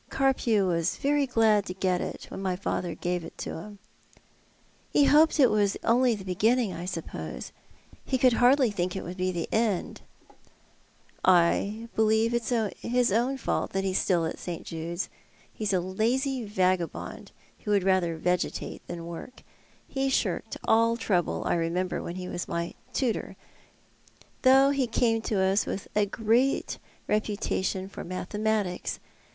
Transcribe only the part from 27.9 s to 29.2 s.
mathematics.